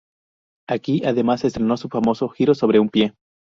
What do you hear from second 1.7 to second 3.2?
su famoso giro sobre un pie.